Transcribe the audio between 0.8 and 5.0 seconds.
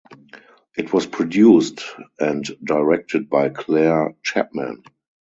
was produced and directed by Clare Chapman.